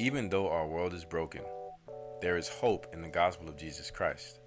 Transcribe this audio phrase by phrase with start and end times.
[0.00, 1.42] Even though our world is broken,
[2.20, 4.38] there is hope in the gospel of Jesus Christ.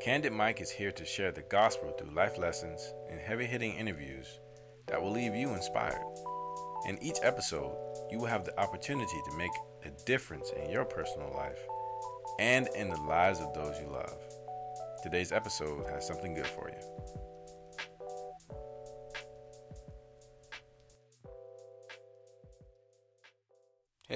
[0.00, 4.38] Candid Mike is here to share the gospel through life lessons and heavy hitting interviews
[4.86, 6.00] that will leave you inspired.
[6.86, 7.76] In each episode,
[8.12, 9.50] you will have the opportunity to make
[9.84, 11.58] a difference in your personal life
[12.38, 14.16] and in the lives of those you love.
[15.02, 16.97] Today's episode has something good for you.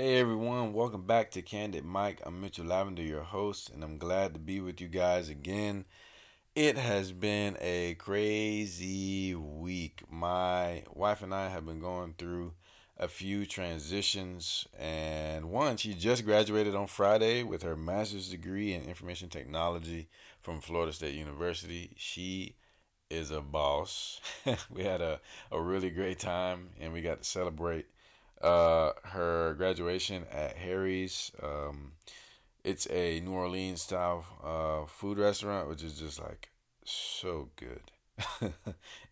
[0.03, 2.21] Hey everyone, welcome back to Candid Mike.
[2.27, 5.85] I'm Mitchell Lavender, your host, and I'm glad to be with you guys again.
[6.57, 10.03] It has been a crazy week.
[10.11, 12.55] My wife and I have been going through
[12.99, 18.83] a few transitions, and one, she just graduated on Friday with her master's degree in
[18.83, 20.09] information technology
[20.41, 21.93] from Florida State University.
[21.97, 22.57] She
[23.09, 24.21] is a boss.
[24.69, 25.21] we had a,
[25.53, 27.87] a really great time, and we got to celebrate
[28.43, 31.33] uh, her graduation at Harry's.
[31.43, 31.93] Um,
[32.65, 36.51] it's a New Orleans style uh, food restaurant, which is just like
[36.85, 37.91] so good.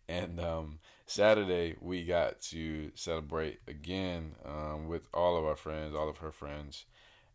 [0.07, 6.09] and um, Saturday we got to celebrate again um, with all of our friends, all
[6.09, 6.85] of her friends,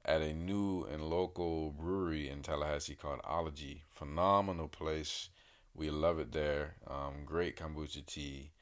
[0.04, 3.82] at a new and local brewery in Tallahassee called Ology.
[3.90, 5.28] Phenomenal place.
[5.74, 6.76] We love it there.
[6.86, 8.52] Um, great kombucha tea,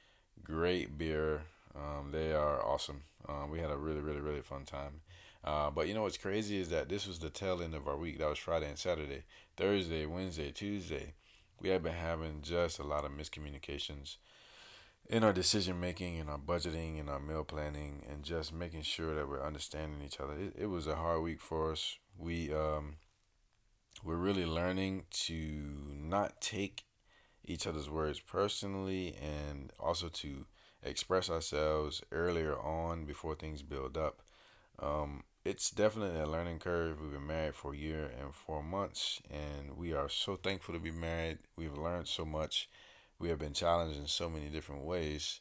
[0.43, 1.43] great beer.
[1.77, 3.03] Um, they are awesome.
[3.29, 5.01] Um, we had a really, really, really fun time.
[5.43, 7.97] Uh, but you know what's crazy is that this was the tail end of our
[7.97, 8.19] week.
[8.19, 9.25] That was Friday and Saturday.
[9.57, 11.15] Thursday, Wednesday, Tuesday,
[11.61, 14.17] we have been having just a lot of miscommunications
[15.09, 19.15] in our decision making, in our budgeting, in our meal planning, and just making sure
[19.15, 20.33] that we're understanding each other.
[20.33, 21.99] It, it was a hard week for us.
[22.17, 22.97] We um,
[24.03, 26.85] we're really learning to not take
[27.45, 30.47] each other's words personally, and also to
[30.85, 34.23] express ourselves earlier on before things build up.
[34.79, 37.01] Um, it's definitely a learning curve.
[37.01, 40.81] We've been married for a year and four months, and we are so thankful to
[40.81, 41.39] be married.
[41.57, 42.69] We've learned so much.
[43.19, 45.41] We have been challenged in so many different ways.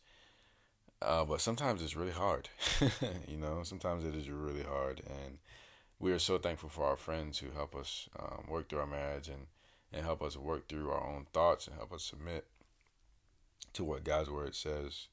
[1.02, 2.50] Uh, but sometimes it's really hard.
[3.28, 5.02] you know, sometimes it is really hard.
[5.06, 5.38] And
[6.00, 9.28] we are so thankful for our friends who help us um, work through our marriage
[9.28, 9.48] and,
[9.92, 12.46] and help us work through our own thoughts and help us submit
[13.74, 15.08] to what God's word says.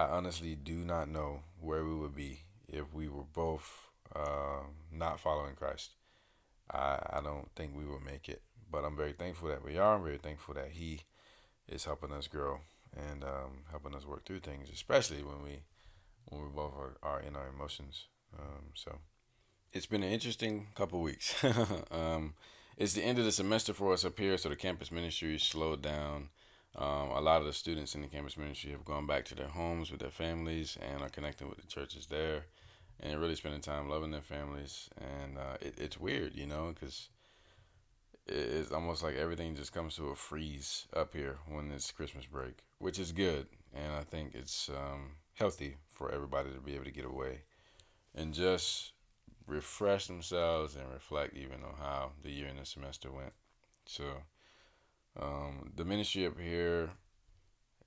[0.00, 5.20] I honestly do not know where we would be if we were both uh, not
[5.20, 5.90] following Christ.
[6.72, 8.40] I, I don't think we would make it,
[8.72, 9.96] but I'm very thankful that we are.
[9.96, 11.00] I'm very thankful that He
[11.68, 12.60] is helping us grow
[12.96, 15.64] and um, helping us work through things, especially when we
[16.30, 18.06] when we both are, are in our emotions.
[18.38, 19.00] Um, so
[19.74, 21.34] it's been an interesting couple weeks.
[21.90, 22.32] um,
[22.78, 25.82] it's the end of the semester for us up here, so the campus ministry slowed
[25.82, 26.30] down.
[26.76, 29.48] Um, a lot of the students in the campus ministry have gone back to their
[29.48, 32.44] homes with their families and are connecting with the churches there
[33.00, 34.88] and really spending time loving their families.
[34.96, 37.08] And uh, it, it's weird, you know, because
[38.26, 42.58] it's almost like everything just comes to a freeze up here when it's Christmas break,
[42.78, 43.46] which is good.
[43.74, 47.42] And I think it's um, healthy for everybody to be able to get away
[48.14, 48.92] and just
[49.46, 53.32] refresh themselves and reflect even on how the year and the semester went.
[53.86, 54.04] So,
[55.18, 56.90] um, the ministry up here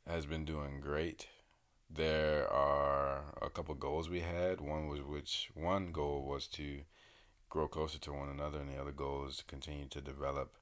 [0.08, 1.28] has been doing great.
[1.90, 4.60] There are a couple goals we had.
[4.60, 6.82] One was which one goal was to
[7.50, 10.56] grow closer to one another, and the other goal is to continue to develop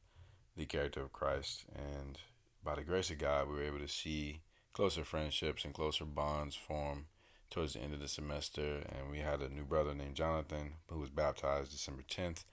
[0.57, 1.65] the character of Christ.
[1.73, 2.19] And
[2.63, 4.41] by the grace of God, we were able to see
[4.73, 7.05] closer friendships and closer bonds form
[7.49, 8.83] towards the end of the semester.
[8.89, 12.43] And we had a new brother named Jonathan who was baptized December 10th,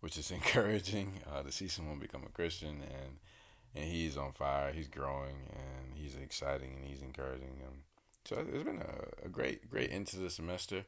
[0.00, 3.18] which is encouraging uh, to see someone become a Christian and
[3.74, 4.72] and he's on fire.
[4.72, 7.58] He's growing, and he's exciting, and he's encouraging.
[7.60, 7.82] them.
[8.24, 10.84] so it's been a, a great, great end to the semester.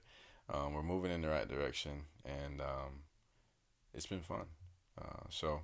[0.53, 3.03] Um, we're moving in the right direction, and um,
[3.93, 4.47] it's been fun.
[5.01, 5.63] Uh, so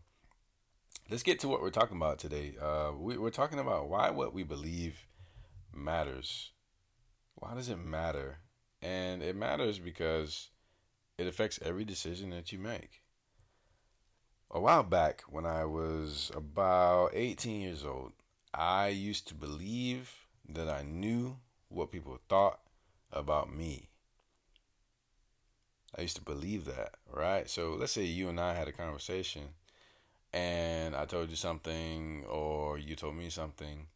[1.10, 2.54] let's get to what we're talking about today.
[2.60, 5.06] Uh, we, we're talking about why what we believe
[5.72, 6.50] matters.
[7.34, 8.38] Why does it matter?
[8.80, 10.50] And it matters because
[11.16, 13.01] it affects every decision that you make
[14.52, 18.12] a while back when I was about 18 years old,
[18.52, 20.10] I used to believe
[20.48, 21.38] that I knew
[21.68, 22.60] what people thought
[23.10, 23.88] about me.
[25.96, 27.48] I used to believe that, right?
[27.48, 29.42] So let's say you and I had a conversation
[30.32, 33.86] and I told you something or you told me something.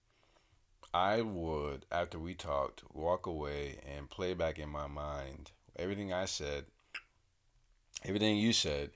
[0.94, 6.24] I would, after we talked, walk away and play back in my mind everything I
[6.24, 6.64] said,
[8.04, 8.90] everything you said,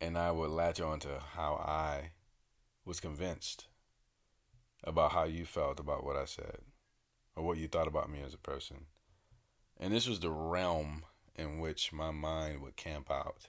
[0.00, 2.10] and I would latch on to how I
[2.84, 3.66] was convinced
[4.84, 6.58] about how you felt about what I said
[7.34, 8.86] or what you thought about me as a person.
[9.78, 11.04] And this was the realm
[11.34, 13.48] in which my mind would camp out,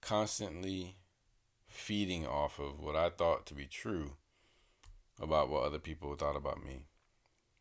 [0.00, 0.96] constantly
[1.68, 4.12] feeding off of what I thought to be true
[5.20, 6.86] about what other people thought about me.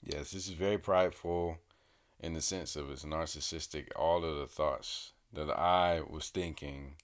[0.02, 1.58] Yes, this is very prideful
[2.20, 3.88] in the sense of it's narcissistic.
[3.96, 6.96] All of the thoughts that I was thinking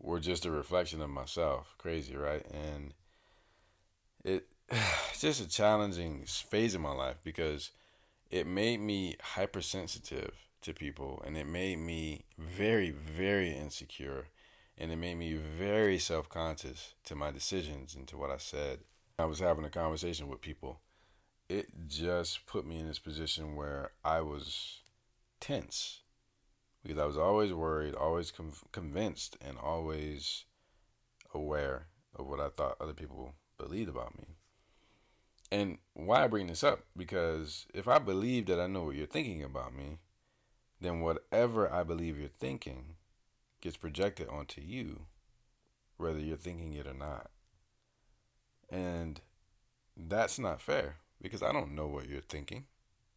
[0.00, 1.74] were just a reflection of myself.
[1.78, 2.44] Crazy, right?
[2.50, 2.94] And
[4.24, 7.70] it it's just a challenging phase of my life because
[8.30, 10.32] it made me hypersensitive
[10.62, 14.28] to people and it made me very very insecure
[14.76, 18.80] and it made me very self-conscious to my decisions and to what I said.
[19.18, 20.80] I was having a conversation with people.
[21.50, 24.78] It just put me in this position where I was
[25.38, 26.00] tense
[26.82, 30.44] because I was always worried, always com- convinced, and always
[31.34, 34.36] aware of what I thought other people believed about me.
[35.52, 36.84] And why I bring this up?
[36.96, 39.98] Because if I believe that I know what you're thinking about me,
[40.80, 42.96] then whatever I believe you're thinking
[43.60, 45.06] gets projected onto you,
[45.96, 47.30] whether you're thinking it or not.
[48.70, 49.20] And
[49.96, 52.64] that's not fair because I don't know what you're thinking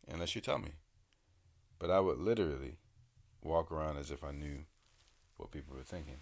[0.08, 0.74] unless you tell me.
[1.80, 2.78] But I would literally
[3.44, 4.66] walk around as if I knew
[5.38, 6.20] what people were thinking.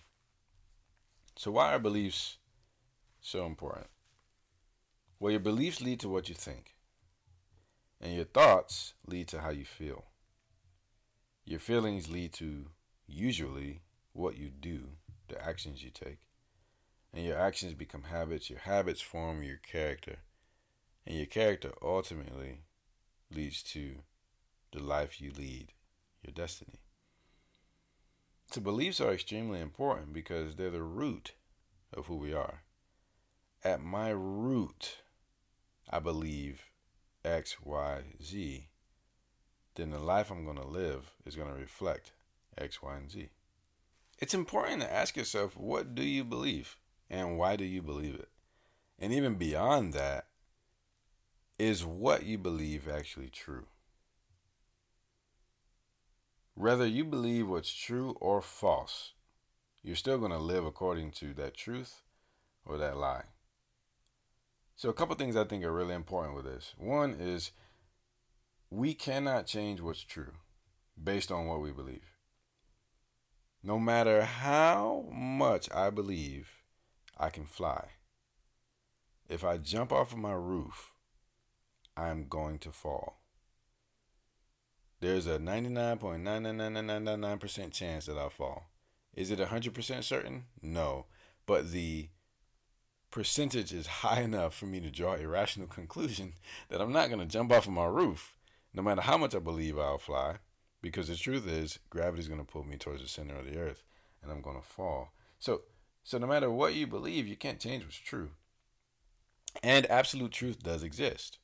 [1.37, 2.37] So, why are beliefs
[3.21, 3.87] so important?
[5.19, 6.75] Well, your beliefs lead to what you think,
[8.01, 10.05] and your thoughts lead to how you feel.
[11.45, 12.67] Your feelings lead to
[13.07, 13.81] usually
[14.13, 14.89] what you do,
[15.27, 16.19] the actions you take.
[17.13, 20.17] And your actions become habits, your habits form your character,
[21.05, 22.61] and your character ultimately
[23.29, 23.95] leads to
[24.71, 25.73] the life you lead,
[26.23, 26.79] your destiny.
[28.51, 31.31] So, beliefs are extremely important because they're the root
[31.93, 32.63] of who we are.
[33.63, 34.97] At my root,
[35.89, 36.65] I believe
[37.23, 38.67] X, Y, Z,
[39.75, 42.11] then the life I'm going to live is going to reflect
[42.57, 43.29] X, Y, and Z.
[44.19, 46.75] It's important to ask yourself what do you believe
[47.09, 48.29] and why do you believe it?
[48.99, 50.27] And even beyond that,
[51.57, 53.67] is what you believe actually true?
[56.61, 59.13] Whether you believe what's true or false,
[59.81, 62.03] you're still going to live according to that truth
[62.63, 63.23] or that lie.
[64.75, 66.75] So, a couple things I think are really important with this.
[66.77, 67.49] One is
[68.69, 70.33] we cannot change what's true
[71.03, 72.15] based on what we believe.
[73.63, 76.47] No matter how much I believe
[77.17, 77.87] I can fly,
[79.27, 80.93] if I jump off of my roof,
[81.97, 83.20] I'm going to fall.
[85.01, 88.69] There's a 99.99999% chance that I'll fall.
[89.15, 90.45] Is it 100% certain?
[90.61, 91.07] No.
[91.47, 92.09] But the
[93.09, 96.33] percentage is high enough for me to draw a rational conclusion
[96.69, 98.35] that I'm not going to jump off of my roof,
[98.73, 100.35] no matter how much I believe I'll fly.
[100.83, 103.57] Because the truth is, gravity is going to pull me towards the center of the
[103.57, 103.81] earth
[104.21, 105.13] and I'm going to fall.
[105.39, 105.63] So,
[106.03, 108.29] so no matter what you believe, you can't change what's true.
[109.63, 111.39] And absolute truth does exist.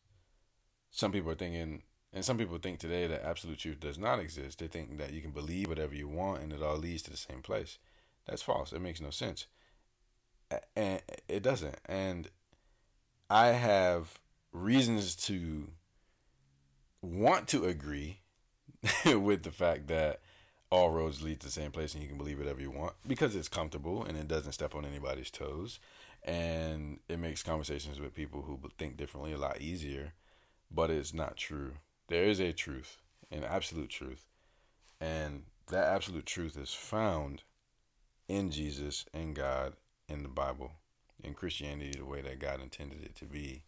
[0.91, 1.81] Some people are thinking,
[2.13, 4.59] and some people think today that absolute truth does not exist.
[4.59, 7.17] They think that you can believe whatever you want and it all leads to the
[7.17, 7.77] same place.
[8.25, 8.71] That's false.
[8.71, 9.47] It makes no sense.
[10.75, 11.75] And it doesn't.
[11.85, 12.29] And
[13.29, 14.19] I have
[14.53, 15.67] reasons to
[17.01, 18.21] want to agree
[19.05, 20.21] with the fact that
[20.69, 23.35] all roads lead to the same place and you can believe whatever you want because
[23.35, 25.79] it's comfortable and it doesn't step on anybody's toes
[26.23, 30.13] and it makes conversations with people who think differently a lot easier
[30.69, 31.73] but it's not true
[32.07, 32.97] there is a truth
[33.31, 34.25] an absolute truth
[34.99, 37.43] and that absolute truth is found
[38.27, 39.73] in jesus in god
[40.07, 40.71] in the bible
[41.23, 43.63] in christianity the way that god intended it to be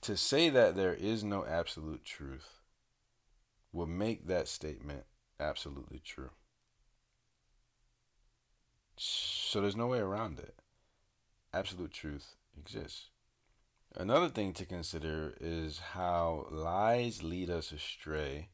[0.00, 2.60] to say that there is no absolute truth
[3.72, 5.04] will make that statement
[5.40, 6.30] absolutely true.
[8.96, 10.54] So there's no way around it.
[11.52, 13.08] Absolute truth exists.
[13.96, 18.48] Another thing to consider is how lies lead us astray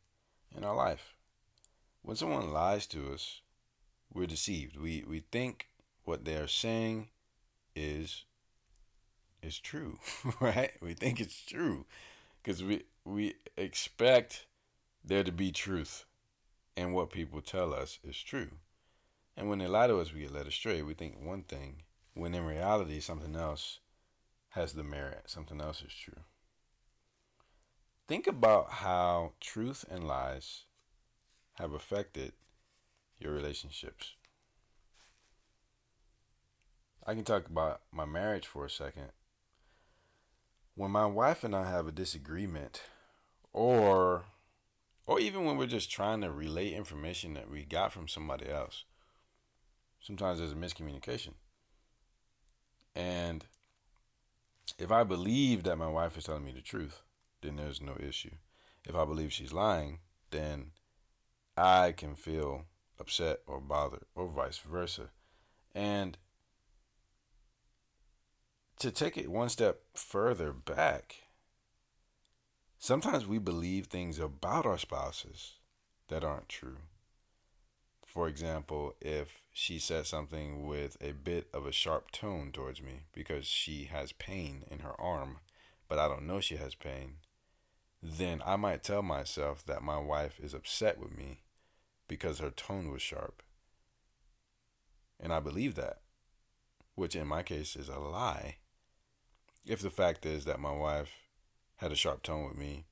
[0.54, 1.14] in our life.
[2.02, 3.40] When someone lies to us,
[4.12, 4.76] we're deceived.
[4.76, 5.68] We we think
[6.04, 7.08] what they are saying
[7.74, 8.24] is
[9.42, 9.98] is true,
[10.40, 10.72] right?
[10.82, 11.86] We think it's true
[12.42, 14.46] because we we expect
[15.02, 16.04] there to be truth
[16.76, 18.50] and what people tell us is true.
[19.38, 20.82] And when they lie to us, we get led astray.
[20.82, 23.80] We think one thing, when in reality, something else
[24.50, 26.22] has the merit, something else is true.
[28.08, 30.64] Think about how truth and lies
[31.54, 32.32] have affected
[33.18, 34.14] your relationships.
[37.06, 39.12] I can talk about my marriage for a second.
[40.74, 42.82] When my wife and I have a disagreement,
[43.52, 44.24] or
[45.06, 48.84] or even when we're just trying to relay information that we got from somebody else.
[50.00, 51.34] Sometimes there's a miscommunication.
[52.94, 53.44] And
[54.78, 57.02] if I believe that my wife is telling me the truth,
[57.42, 58.34] then there's no issue.
[58.86, 59.98] If I believe she's lying,
[60.30, 60.72] then
[61.56, 62.64] I can feel
[62.98, 65.10] upset or bothered, or vice versa.
[65.74, 66.18] And
[68.78, 71.16] to take it one step further back,
[72.78, 75.54] sometimes we believe things about our spouses
[76.08, 76.78] that aren't true.
[78.12, 83.04] For example, if she says something with a bit of a sharp tone towards me
[83.12, 85.38] because she has pain in her arm,
[85.88, 87.18] but I don't know she has pain,
[88.02, 91.42] then I might tell myself that my wife is upset with me
[92.08, 93.44] because her tone was sharp.
[95.20, 96.00] And I believe that,
[96.96, 98.56] which in my case is a lie.
[99.64, 101.12] If the fact is that my wife
[101.76, 102.86] had a sharp tone with me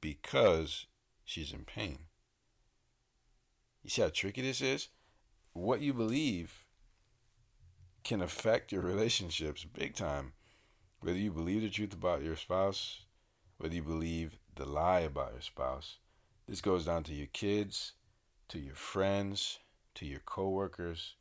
[0.00, 0.86] because
[1.24, 2.06] she's in pain.
[3.82, 4.88] You see how tricky this is?
[5.52, 6.64] what you believe
[8.04, 10.32] can affect your relationships big time.
[11.00, 13.04] Whether you believe the truth about your spouse,
[13.58, 15.98] whether you believe the lie about your spouse,
[16.48, 17.92] this goes down to your kids,
[18.48, 19.58] to your friends,
[19.96, 21.14] to your coworkers.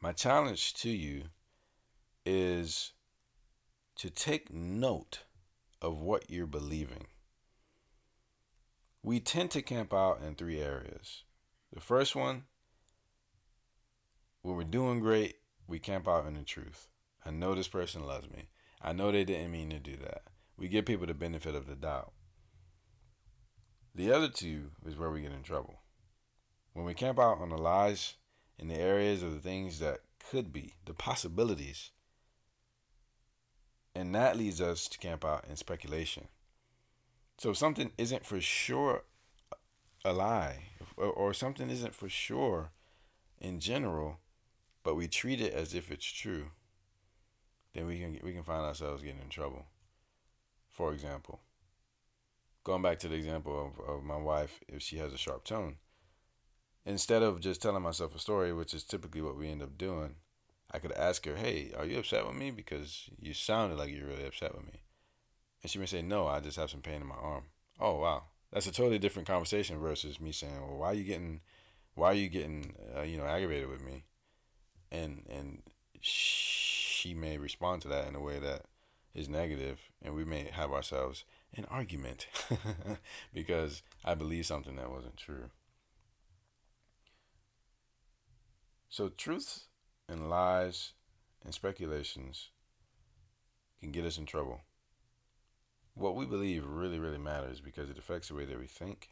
[0.00, 1.24] My challenge to you
[2.24, 2.92] is
[3.96, 5.20] to take note
[5.80, 7.06] of what you're believing.
[9.08, 11.22] We tend to camp out in three areas
[11.72, 12.42] the first one,
[14.42, 15.36] when we're doing great,
[15.66, 16.88] we camp out in the truth.
[17.24, 18.50] I know this person loves me.
[18.82, 20.24] I know they didn't mean to do that.
[20.58, 22.12] We give people the benefit of the doubt.
[23.94, 25.80] The other two is where we get in trouble.
[26.74, 28.12] When we camp out on the lies
[28.58, 30.00] in the areas of the things that
[30.30, 31.92] could be, the possibilities,
[33.94, 36.28] and that leads us to camp out in speculation.
[37.38, 39.04] So if something isn't for sure
[40.04, 40.64] a lie
[40.96, 42.72] or, or something isn't for sure
[43.40, 44.18] in general,
[44.82, 46.50] but we treat it as if it's true,
[47.74, 49.66] then we can we can find ourselves getting in trouble.
[50.68, 51.40] For example,
[52.64, 55.76] going back to the example of, of my wife, if she has a sharp tone,
[56.84, 60.16] instead of just telling myself a story, which is typically what we end up doing,
[60.72, 62.50] I could ask her, "Hey, are you upset with me?
[62.50, 64.82] Because you sounded like you're really upset with me."
[65.62, 67.44] And she may say, "No, I just have some pain in my arm."
[67.80, 71.40] Oh wow, that's a totally different conversation versus me saying, "Well, why are you getting,
[71.94, 74.04] why are you getting, uh, you know, aggravated with me?"
[74.90, 75.62] And and
[76.00, 78.66] she may respond to that in a way that
[79.14, 81.24] is negative, and we may have ourselves
[81.54, 82.26] an argument
[83.34, 85.50] because I believe something that wasn't true.
[88.88, 89.64] So truth
[90.08, 90.92] and lies
[91.44, 92.48] and speculations
[93.80, 94.60] can get us in trouble
[95.98, 99.10] what we believe really, really matters because it affects the way that we think,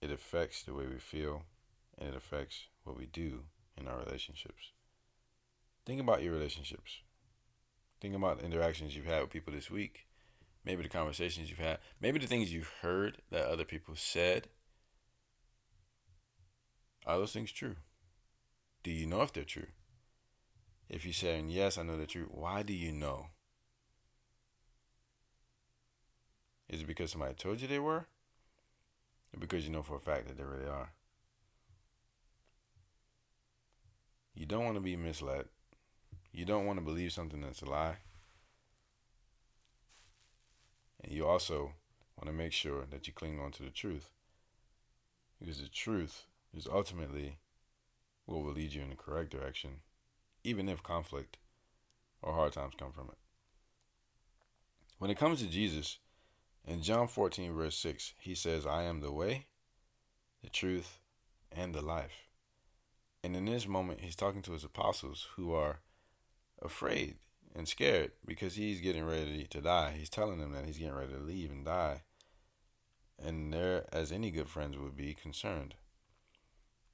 [0.00, 1.42] it affects the way we feel,
[1.96, 3.44] and it affects what we do
[3.78, 4.72] in our relationships.
[5.86, 7.00] Think about your relationships.
[8.00, 10.06] Think about the interactions you've had with people this week.
[10.64, 11.78] Maybe the conversations you've had.
[12.00, 14.48] Maybe the things you've heard that other people said.
[17.06, 17.76] Are those things true?
[18.82, 19.68] Do you know if they're true?
[20.88, 23.28] If you're saying, yes, I know they're true, why do you know?
[26.74, 28.04] Is it because somebody told you they were?
[29.32, 30.90] Or because you know for a fact that they really are?
[34.34, 35.44] You don't want to be misled.
[36.32, 37.98] You don't want to believe something that's a lie.
[41.04, 41.74] And you also
[42.18, 44.10] want to make sure that you cling on to the truth.
[45.38, 47.38] Because the truth is ultimately
[48.26, 49.76] what will lead you in the correct direction,
[50.42, 51.36] even if conflict
[52.20, 53.18] or hard times come from it.
[54.98, 55.98] When it comes to Jesus,
[56.66, 59.46] in John 14, verse 6, he says, I am the way,
[60.42, 60.98] the truth,
[61.52, 62.28] and the life.
[63.22, 65.80] And in this moment, he's talking to his apostles who are
[66.60, 67.16] afraid
[67.54, 69.94] and scared because he's getting ready to die.
[69.96, 72.02] He's telling them that he's getting ready to leave and die.
[73.18, 75.74] And they're, as any good friends would be, concerned.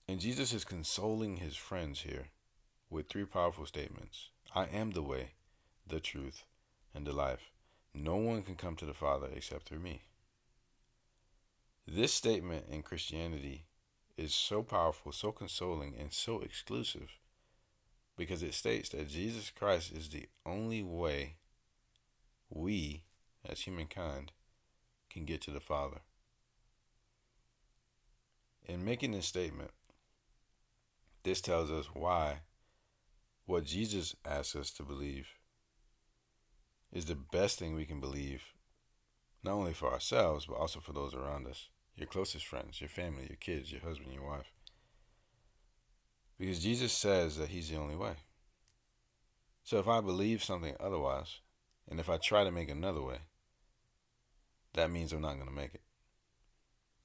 [0.07, 2.31] And Jesus is consoling his friends here
[2.91, 5.35] with three powerful statements I am the way,
[5.87, 6.45] the truth,
[6.93, 7.51] and the life.
[7.95, 10.03] No one can come to the Father except through me.
[11.87, 13.65] This statement in Christianity
[14.17, 17.19] is so powerful, so consoling, and so exclusive
[18.17, 21.37] because it states that Jesus Christ is the only way
[22.51, 23.03] we,
[23.49, 24.33] as humankind,
[25.09, 26.01] can get to the Father.
[28.67, 29.71] In making this statement,
[31.23, 32.41] this tells us why
[33.47, 35.27] what Jesus asks us to believe
[36.93, 38.43] is the best thing we can believe
[39.43, 43.27] not only for ourselves, but also for those around us your closest friends, your family,
[43.29, 44.51] your kids, your husband, your wife.
[46.39, 48.15] Because Jesus says that He's the only way.
[49.65, 51.41] So if I believe something otherwise,
[51.89, 53.19] and if I try to make another way,
[54.73, 55.83] that means I'm not going to make it.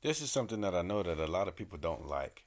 [0.02, 2.46] This is something that I know that a lot of people don't like.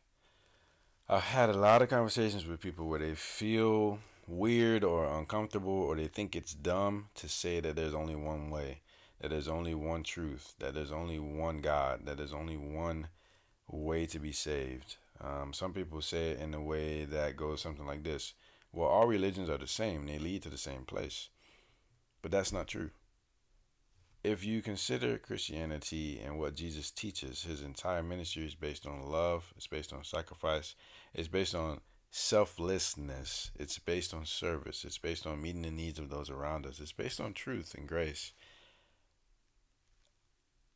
[1.09, 5.97] I've had a lot of conversations with people where they feel weird or uncomfortable or
[5.97, 8.83] they think it's dumb to say that there's only one way,
[9.21, 13.09] that there's only one truth, that there's only one God, that there's only one
[13.71, 14.97] way to be saved.
[15.21, 18.35] Um, some people say it in a way that goes something like this
[18.73, 21.31] Well, all religions are the same, they lead to the same place.
[22.21, 22.91] But that's not true.
[24.25, 29.53] If you consider Christianity and what Jesus teaches, his entire ministry is based on love,
[29.57, 30.75] it's based on sacrifice,
[31.15, 31.81] it's based on
[32.11, 36.81] selflessness, it's based on service, it's based on meeting the needs of those around us,
[36.81, 38.33] it's based on truth and grace.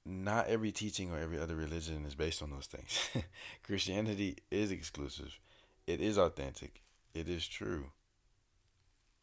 [0.05, 3.09] Not every teaching or every other religion is based on those things.
[3.63, 5.39] Christianity is exclusive,
[5.87, 6.83] it is authentic,
[7.15, 7.87] it is true.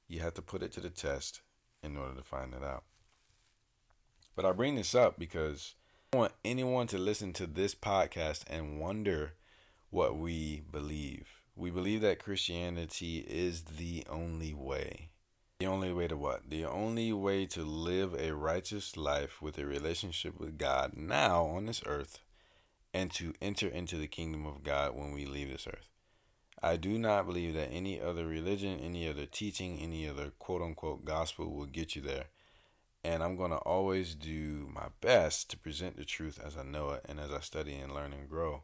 [0.07, 1.41] You have to put it to the test
[1.83, 2.83] in order to find it out.
[4.35, 5.75] But I bring this up because
[6.13, 9.33] I want anyone to listen to this podcast and wonder
[9.91, 11.38] what we believe.
[11.55, 15.09] We believe that Christianity is the only way.
[15.59, 16.49] The only way to what?
[16.49, 21.65] The only way to live a righteous life with a relationship with God now on
[21.65, 22.21] this earth
[22.93, 25.89] and to enter into the kingdom of God when we leave this earth.
[26.61, 31.05] I do not believe that any other religion, any other teaching, any other quote unquote
[31.05, 32.25] gospel will get you there.
[33.03, 36.91] And I'm going to always do my best to present the truth as I know
[36.91, 38.63] it and as I study and learn and grow.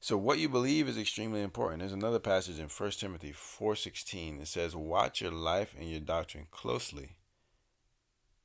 [0.00, 1.80] So what you believe is extremely important.
[1.80, 6.46] There's another passage in 1 Timothy 4:16 It says, "Watch your life and your doctrine
[6.50, 7.16] closely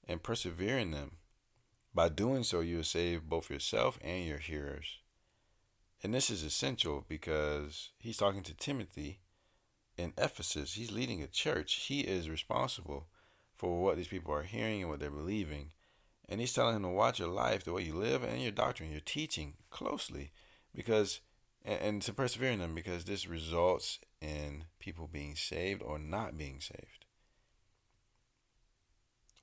[0.05, 1.19] and persevere in them.
[1.93, 4.99] By doing so, you will save both yourself and your hearers."
[6.01, 9.21] And this is essential because he's talking to Timothy
[9.95, 10.73] in Ephesus.
[10.73, 11.73] He's leading a church.
[11.75, 13.07] He is responsible
[13.53, 15.71] for what these people are hearing and what they're believing.
[16.27, 18.91] And he's telling him to watch your life, the way you live, and your doctrine,
[18.91, 20.33] your teaching closely
[20.73, 21.21] because
[21.65, 26.37] and, and to persevere in them because this results in people being saved or not
[26.37, 27.05] being saved.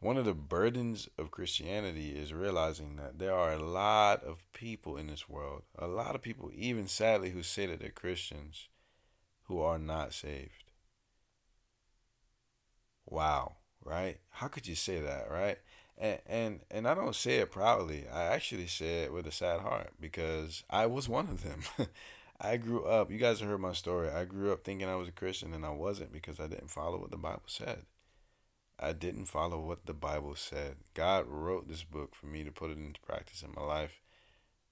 [0.00, 4.96] One of the burdens of Christianity is realizing that there are a lot of people
[4.96, 8.68] in this world, a lot of people, even sadly, who say that they're Christians,
[9.42, 10.72] who are not saved.
[13.04, 14.20] Wow, right?
[14.30, 15.58] How could you say that, right?
[16.00, 18.06] And, and and I don't say it proudly.
[18.08, 21.60] I actually say it with a sad heart because I was one of them.
[22.40, 24.08] I grew up, you guys have heard my story.
[24.08, 26.98] I grew up thinking I was a Christian and I wasn't because I didn't follow
[26.98, 27.84] what the Bible said.
[28.78, 30.76] I didn't follow what the Bible said.
[30.94, 34.00] God wrote this book for me to put it into practice in my life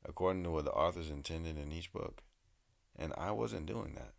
[0.02, 2.22] according to what the authors intended in each book.
[2.96, 4.14] And I wasn't doing that.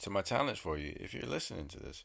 [0.00, 2.04] So, my challenge for you, if you're listening to this,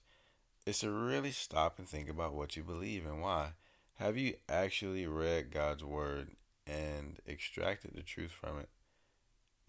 [0.65, 3.53] is to really stop and think about what you believe and why.
[3.95, 6.31] Have you actually read God's word
[6.67, 8.69] and extracted the truth from it?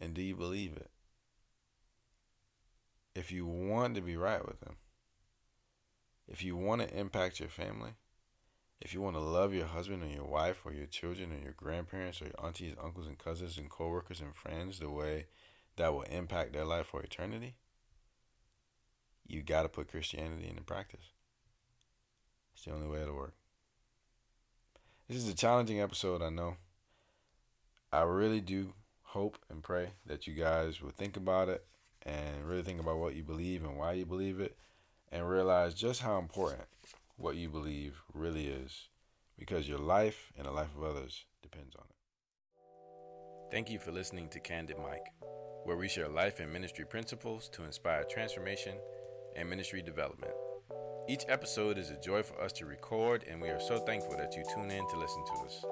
[0.00, 0.90] And do you believe it?
[3.14, 4.76] If you want to be right with Him,
[6.28, 7.92] if you want to impact your family,
[8.80, 11.52] if you want to love your husband or your wife or your children or your
[11.52, 15.26] grandparents or your aunties, uncles, and cousins and coworkers and friends the way
[15.76, 17.54] that will impact their life for eternity,
[19.26, 21.12] you got to put Christianity into practice.
[22.54, 23.34] It's the only way it'll work.
[25.08, 26.56] This is a challenging episode, I know.
[27.92, 31.64] I really do hope and pray that you guys will think about it
[32.04, 34.56] and really think about what you believe and why you believe it
[35.10, 36.66] and realize just how important
[37.16, 38.88] what you believe really is
[39.38, 43.52] because your life and the life of others depends on it.
[43.52, 45.12] Thank you for listening to Candid Mike,
[45.64, 48.78] where we share life and ministry principles to inspire transformation
[49.36, 50.32] and ministry development.
[51.08, 54.34] Each episode is a joy for us to record, and we are so thankful that
[54.36, 55.64] you tune in to listen to us.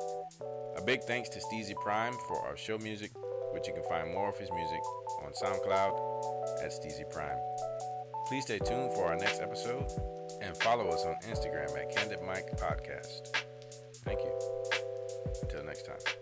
[0.76, 3.12] A big thanks to Steezy Prime for our show music
[3.52, 4.80] which you can find more of his music
[5.22, 7.38] on SoundCloud at Steezy Prime.
[8.26, 9.90] Please stay tuned for our next episode
[10.40, 13.36] and follow us on Instagram at Candid Mike Podcast.
[14.04, 14.32] Thank you.
[15.42, 16.19] Until next time.